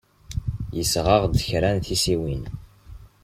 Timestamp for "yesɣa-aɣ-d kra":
0.75-1.69